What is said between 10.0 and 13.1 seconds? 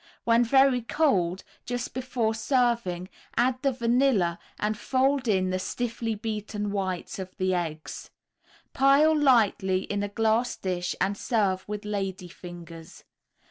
a glass dish and serve with lady fingers.